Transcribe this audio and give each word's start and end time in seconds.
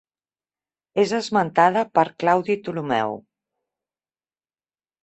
És 1.03 1.13
esmentada 1.17 1.85
per 1.99 2.07
Claudi 2.25 2.57
Ptolemeu. 2.63 3.17